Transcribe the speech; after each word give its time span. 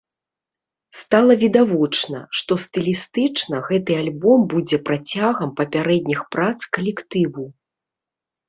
Стала 1.01 1.33
відавочна, 1.43 2.21
што 2.39 2.57
стылістычна 2.63 3.59
гэты 3.67 3.93
альбом 4.01 4.39
будзе 4.55 4.77
працягам 4.89 5.49
папярэдніх 5.61 6.21
прац 6.37 6.59
калектыву. 6.79 7.43